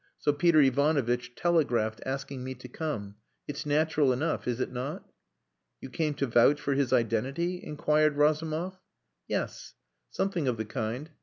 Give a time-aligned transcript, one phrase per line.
[0.17, 3.17] So Peter Ivanovitch telegraphed, asking me to come.
[3.47, 5.07] It's natural enough, is it not?"
[5.79, 8.79] "You came to vouch for his identity?" inquired Razumov.
[9.27, 9.75] "Yes.
[10.09, 11.11] Something of the kind.